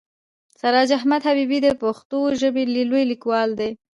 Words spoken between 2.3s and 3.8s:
ژبې لوی لیکوال دی.